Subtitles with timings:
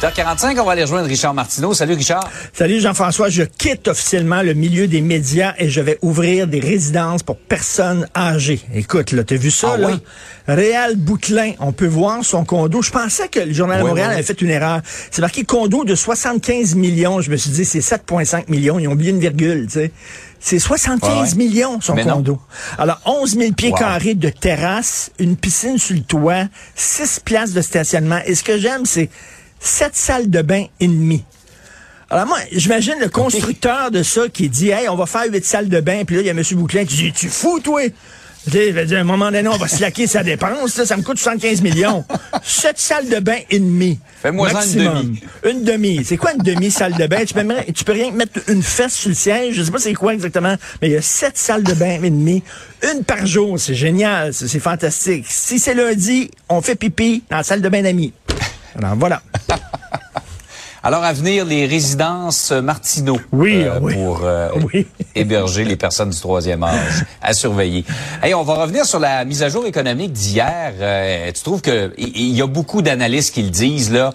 [0.00, 1.72] 8h45, on va aller rejoindre Richard Martineau.
[1.72, 2.28] Salut Richard.
[2.52, 7.22] Salut Jean-François, je quitte officiellement le milieu des médias et je vais ouvrir des résidences
[7.22, 8.60] pour personnes âgées.
[8.74, 9.88] Écoute, là, t'as vu ça, Ah là?
[9.92, 9.94] oui?
[10.48, 12.82] Réal Boutelin, on peut voir son condo.
[12.82, 14.80] Je pensais que le Journal de Oui, Montréal oui, avait fait une erreur.
[15.12, 17.20] C'est marqué condo de 75 millions.
[17.20, 18.78] Je me suis dit, c'est 7,5 millions.
[18.80, 19.92] Ils ont oublié une virgule, tu sais.
[20.40, 21.34] C'est 75 Ouais, ouais.
[21.36, 22.14] millions, son Mais non.
[22.16, 22.38] condo.
[22.78, 23.76] Alors, 11 000 pieds Wow.
[23.78, 28.18] carrés de terrasse, une piscine sur le toit, 6 places de stationnement.
[28.26, 29.08] Et ce que j'aime, c'est
[29.64, 31.24] 7 salles de bain et demie.
[32.10, 35.68] Alors moi, j'imagine le constructeur de ça qui dit Hey, on va faire huit salles
[35.68, 36.42] de bain, puis là, il y a M.
[36.52, 37.80] Bouclin qui dit Tu fous, toi?
[38.52, 40.98] Il va dire, à un moment donné, on va se laquer sa dépense, là, ça
[40.98, 42.04] me coûte 75 millions.
[42.42, 43.98] Sept salles de bain et demie.
[44.20, 45.02] Fais-moi une maximum.
[45.02, 45.20] demi.
[45.50, 46.04] Une demi.
[46.04, 47.24] C'est quoi une demi-salle de bain?
[47.24, 49.54] Tu peux, même- tu peux rien que mettre une fesse sur le siège.
[49.54, 52.10] Je sais pas c'est quoi exactement, mais il y a sept salles de bain et
[52.10, 52.42] demie.
[52.92, 53.58] Une par jour.
[53.58, 54.34] C'est génial.
[54.34, 55.24] C'est fantastique.
[55.26, 58.12] Si c'est lundi, on fait pipi dans la salle de bain d'amis.
[58.76, 59.22] Alors, voilà.
[60.82, 63.18] Alors, à venir, les résidences Martineau.
[63.32, 63.94] Oui, oui.
[63.94, 64.86] Pour euh, Oui.
[65.14, 67.86] héberger les personnes du troisième âge à surveiller.
[68.22, 70.74] Hey, on va revenir sur la mise à jour économique d'hier.
[70.78, 74.12] Euh, tu trouves que il il y a beaucoup d'analystes qui le disent, là.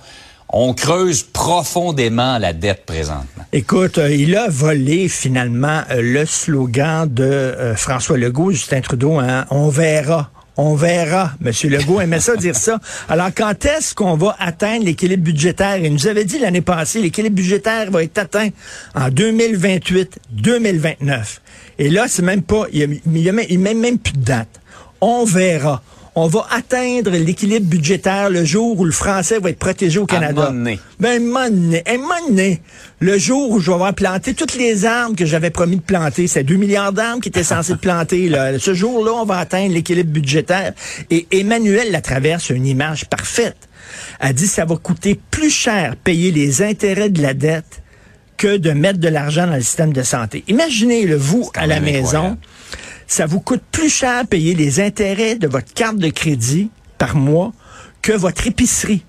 [0.52, 3.44] On creuse profondément la dette présentement.
[3.54, 9.20] Écoute, euh, il a volé finalement euh, le slogan de euh, François Legault, Justin Trudeau,
[9.20, 10.32] hein, on verra.
[10.62, 11.32] On verra.
[11.40, 12.82] Monsieur Legault aimait ça dire ça.
[13.08, 15.78] Alors, quand est-ce qu'on va atteindre l'équilibre budgétaire?
[15.78, 18.50] Il nous avait dit l'année passée, l'équilibre budgétaire va être atteint
[18.94, 21.40] en 2028-2029.
[21.78, 24.60] Et là, c'est même pas, il y a, a même plus de date.
[25.00, 25.82] On verra.
[26.16, 30.52] On va atteindre l'équilibre budgétaire le jour où le français va être protégé au Canada.
[31.00, 32.62] Ben, un moment donné,
[33.00, 36.28] le jour où je vais avoir planté toutes les arbres que j'avais promis de planter,
[36.28, 38.30] c'est 2 milliards d'arbres qui étaient censés de planter.
[38.30, 38.60] Là.
[38.60, 40.74] Ce jour-là, on va atteindre l'équilibre budgétaire.
[41.10, 43.70] Et Emmanuel Latraverse a une image parfaite.
[44.20, 47.82] Elle dit ça va coûter plus cher payer les intérêts de la dette
[48.38, 50.44] que de mettre de l'argent dans le système de santé.
[50.48, 52.38] Imaginez-le, vous, quand à la maison.
[53.10, 57.52] Ça vous coûte plus cher payer les intérêts de votre carte de crédit par mois
[58.02, 59.04] que votre épicerie.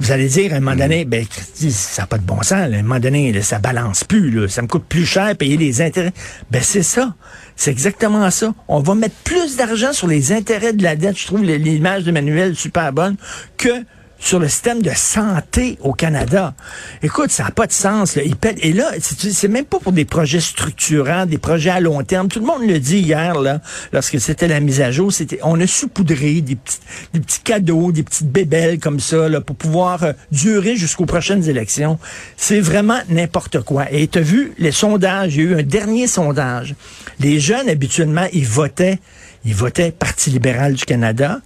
[0.00, 0.78] Vous allez dire à un moment Mm.
[0.80, 2.50] donné, ben, Christy, ça n'a pas de bon sens.
[2.68, 2.76] là.
[2.76, 4.30] À un moment donné, là, ça balance plus.
[4.30, 4.46] Là.
[4.48, 6.12] Ça me coûte plus cher payer les intérêts.
[6.50, 7.14] Ben, c'est ça.
[7.56, 8.54] C'est exactement ça.
[8.68, 11.18] On va mettre plus d'argent sur les intérêts de la dette.
[11.18, 13.16] Je trouve l'image de Manuel super bonne
[13.56, 13.70] que
[14.18, 16.54] sur le système de santé au Canada.
[17.02, 18.16] Écoute, ça n'a pas de sens.
[18.16, 18.22] Là.
[18.62, 22.28] Et là, c'est même pas pour des projets structurants, des projets à long terme.
[22.28, 23.60] Tout le monde le dit hier, là,
[23.92, 25.12] lorsque c'était la mise à jour.
[25.12, 26.78] C'était, on a saupoudré des petits,
[27.14, 31.48] des petits cadeaux, des petites bébelles comme ça, là, pour pouvoir euh, durer jusqu'aux prochaines
[31.48, 31.98] élections.
[32.36, 33.90] C'est vraiment n'importe quoi.
[33.92, 35.36] Et tu as vu les sondages.
[35.36, 36.74] Il y a eu un dernier sondage.
[37.20, 38.98] Les jeunes, habituellement, ils votaient,
[39.44, 41.40] ils votaient Parti libéral du Canada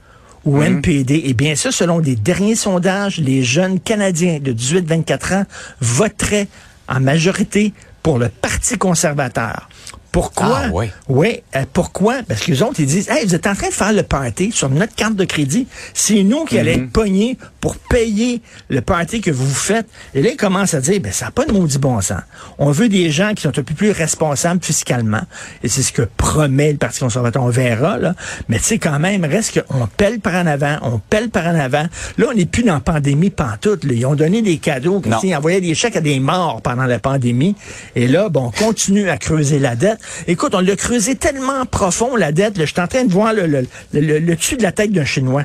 [0.45, 1.23] ou NPD.
[1.27, 5.45] Et bien sûr, selon les derniers sondages, les jeunes Canadiens de 18-24 ans
[5.81, 6.49] voteraient
[6.89, 7.73] en majorité
[8.03, 9.69] pour le Parti conservateur.
[10.13, 10.61] Pourquoi?
[10.65, 10.91] Ah, oui.
[11.09, 12.17] Oui, euh, pourquoi?
[12.29, 14.53] Parce que les autres, ils disent, hey, vous êtes en train de faire le party
[14.53, 15.67] sur notre carte de crédit.
[15.95, 16.85] C'est nous qui allons Mhm.
[16.85, 19.87] être pognés pour payer le party que vous faites.
[20.15, 22.21] Et là, ils commencent à dire, ben, ça n'a pas de maudit bon sens.
[22.59, 25.23] On veut des gens qui sont un peu plus responsables fiscalement.
[25.63, 27.43] Et c'est ce que promet le Parti conservateur.
[27.43, 28.15] On verra, là.
[28.49, 31.59] Mais tu sais, quand même, reste qu'on pèle par en avant, on pèle par en
[31.59, 31.87] avant.
[32.19, 33.85] Là, on n'est plus dans la pandémie pantoute.
[33.85, 33.95] Là.
[33.95, 35.01] Ils ont donné des cadeaux.
[35.23, 37.57] Ils envoyaient des chèques à des morts pendant la pandémie.
[37.97, 40.01] Et là, bon, on continue à creuser la dette.
[40.27, 42.59] Écoute, on l'a creusé tellement profond, la dette.
[42.59, 42.65] là.
[42.67, 44.93] Je suis en train de voir le, le, le- le- le dessus de la tête
[44.93, 45.45] d'un Chinois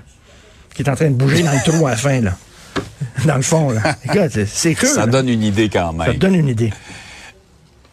[0.75, 2.37] qui est en train de bouger dans le trou à la fin, là.
[3.25, 3.95] Dans le fond, là.
[4.05, 4.89] Écoute, c'est- cool.
[4.89, 5.07] Ça là.
[5.07, 6.13] donne une idée quand Ça même.
[6.13, 6.71] te donne une idée.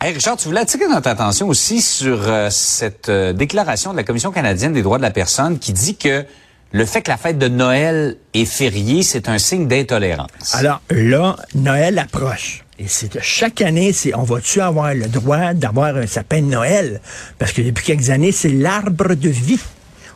[0.00, 4.02] Hey Richard, tu voulais attirer notre attention aussi sur euh, cette euh, déclaration de la
[4.04, 6.26] Commission canadienne des droits de la personne qui dit que
[6.72, 10.54] le fait que la fête de Noël est fériée, c'est un signe d'intolérance.
[10.54, 12.63] Alors là, Noël approche.
[12.78, 17.00] Et c'est chaque année, c'est on va-tu avoir le droit d'avoir un sapin de Noël?
[17.38, 19.60] Parce que depuis quelques années, c'est l'arbre de vie.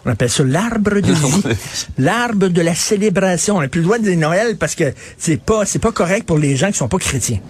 [0.05, 1.43] On appelle ça l'arbre de vie.
[1.99, 3.57] L'arbre de la célébration.
[3.57, 6.27] On n'a plus le droit de dire Noël parce que c'est pas, c'est pas correct
[6.27, 7.41] pour les gens qui sont pas chrétiens.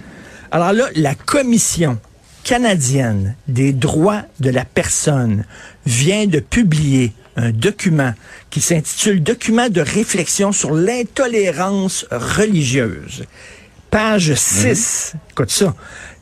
[0.50, 1.98] Alors là, la commission
[2.44, 5.44] canadienne des droits de la personne
[5.86, 8.12] vient de publier un document
[8.50, 13.24] qui s'intitule Document de réflexion sur l'intolérance religieuse.
[13.90, 15.14] Page 6.
[15.30, 15.74] Écoute ça.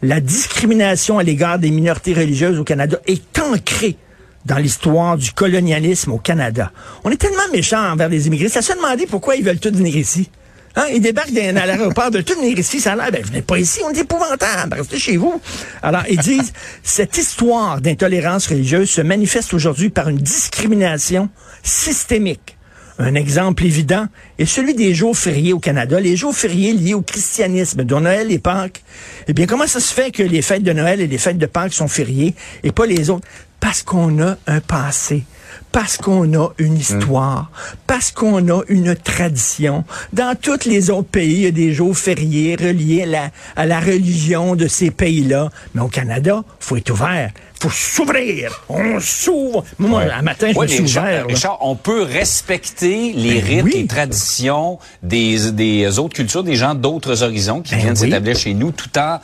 [0.03, 3.97] La discrimination à l'égard des minorités religieuses au Canada est ancrée
[4.45, 6.71] dans l'histoire du colonialisme au Canada.
[7.03, 8.49] On est tellement méchants envers les immigrés.
[8.49, 10.31] Ça se demandait pourquoi ils veulent tous venir ici.
[10.77, 13.41] Hein, ils débarquent dans, à l'aéroport de tout venir ici, ça a l'air, ben, venez
[13.41, 15.41] pas ici, on est épouvantable, restez chez vous.
[15.83, 16.53] Alors, ils disent,
[16.83, 21.31] cette histoire d'intolérance religieuse se manifeste aujourd'hui par une discrimination
[21.63, 22.56] systémique.
[22.99, 24.07] Un exemple évident
[24.39, 28.33] est celui des jours fériés au Canada, les jours fériés liés au christianisme, dont Noël
[28.33, 28.83] et Pâques.
[29.29, 31.45] Eh bien, comment ça se fait que les fêtes de Noël et les fêtes de
[31.45, 33.27] Pâques sont fériés et pas les autres?
[33.61, 35.25] Parce qu'on a un passé
[35.73, 37.51] parce qu'on a une histoire,
[37.87, 39.85] parce qu'on a une tradition.
[40.13, 43.67] Dans tous les autres pays, il y a des jours fériés reliés à la, à
[43.67, 45.51] la religion de ces pays-là.
[45.75, 47.31] Mais au Canada, faut être ouvert.
[47.61, 48.65] faut s'ouvrir.
[48.69, 49.65] On s'ouvre.
[49.79, 51.27] Moi, un matin, je Ouais, me mais suis ouvert.
[51.27, 53.73] Richard, on peut respecter les Ben rites oui.
[53.77, 57.99] et traditions des, des autres cultures, des gens d'autres horizons qui Ben viennent oui.
[57.99, 59.21] s'établir chez nous tout en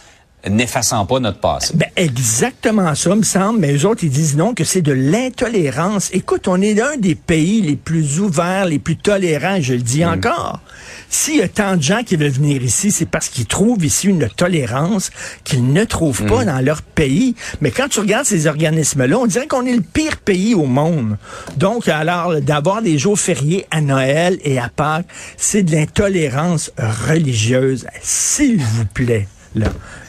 [0.48, 1.72] n'effaçant pas notre passé.
[1.74, 3.60] Ben, exactement ça, me semble.
[3.60, 6.10] Mais eux autres, ils disent non, que c'est de l'intolérance.
[6.12, 10.04] Écoute, on est l'un des pays les plus ouverts, les plus tolérants, je le dis
[10.04, 10.60] encore.
[11.08, 14.08] S'il y a tant de gens qui veulent venir ici, c'est parce qu'ils trouvent ici
[14.08, 15.10] une tolérance
[15.44, 17.34] qu'ils ne trouvent pas dans leur pays.
[17.60, 21.18] Mais quand tu regardes ces organismes-là, on dirait qu'on est le pire pays au monde.
[21.58, 25.06] Donc, alors, d'avoir des jours fériés à Noël et à Pâques,
[25.36, 27.86] c'est de l'intolérance religieuse.
[28.00, 29.66] S'il vous plaît, là.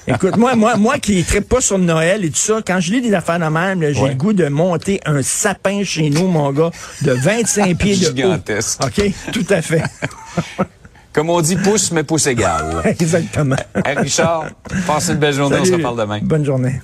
[0.07, 3.01] Écoute, moi, moi, moi qui ne pas sur Noël et tout ça, quand je lis
[3.01, 4.09] des affaires de même, j'ai Ouais.
[4.09, 8.15] le goût de monter un sapin chez nous, mon gars, de 25 pieds de haut.
[8.15, 8.79] Gigantesque.
[8.83, 9.11] OK?
[9.31, 9.83] Tout à fait.
[11.13, 12.81] Comme on dit, pouce, mais pouce égal.
[12.85, 13.55] Exactement.
[13.85, 14.47] Hey, Richard,
[14.87, 16.19] passe une belle journée, on se reparle demain.
[16.23, 16.81] Bonne journée.